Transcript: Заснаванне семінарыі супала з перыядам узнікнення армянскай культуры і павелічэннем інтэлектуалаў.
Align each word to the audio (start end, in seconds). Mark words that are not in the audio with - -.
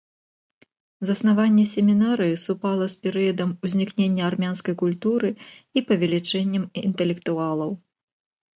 Заснаванне 1.09 1.65
семінарыі 1.73 2.39
супала 2.45 2.85
з 2.95 2.97
перыядам 3.03 3.49
узнікнення 3.67 4.23
армянскай 4.31 4.75
культуры 4.83 5.29
і 5.37 5.79
павелічэннем 5.93 6.63
інтэлектуалаў. 6.87 7.71